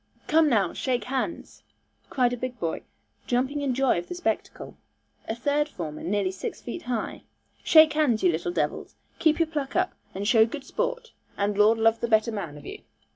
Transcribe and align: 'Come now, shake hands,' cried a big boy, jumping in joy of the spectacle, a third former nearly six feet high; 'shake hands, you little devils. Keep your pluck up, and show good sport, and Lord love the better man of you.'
'Come 0.27 0.49
now, 0.49 0.73
shake 0.73 1.03
hands,' 1.03 1.61
cried 2.09 2.33
a 2.33 2.35
big 2.35 2.59
boy, 2.59 2.81
jumping 3.27 3.61
in 3.61 3.75
joy 3.75 3.99
of 3.99 4.07
the 4.07 4.15
spectacle, 4.15 4.75
a 5.27 5.35
third 5.35 5.69
former 5.69 6.01
nearly 6.01 6.31
six 6.31 6.59
feet 6.59 6.81
high; 6.81 7.21
'shake 7.63 7.93
hands, 7.93 8.23
you 8.23 8.31
little 8.31 8.51
devils. 8.51 8.95
Keep 9.19 9.37
your 9.37 9.47
pluck 9.47 9.75
up, 9.75 9.93
and 10.15 10.27
show 10.27 10.43
good 10.43 10.63
sport, 10.63 11.11
and 11.37 11.55
Lord 11.55 11.77
love 11.77 11.99
the 11.99 12.07
better 12.07 12.31
man 12.31 12.57
of 12.57 12.65
you.' 12.65 12.81